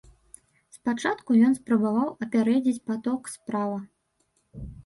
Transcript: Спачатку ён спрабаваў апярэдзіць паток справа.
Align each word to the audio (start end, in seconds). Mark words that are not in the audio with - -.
Спачатку 0.77 1.29
ён 1.49 1.53
спрабаваў 1.59 2.09
апярэдзіць 2.25 2.81
паток 2.91 3.21
справа. 3.37 3.79